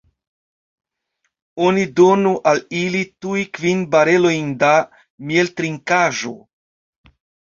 [1.65, 4.71] Oni donu al ili tuj kvin barelojn da
[5.33, 6.33] mieltrinkaĵo!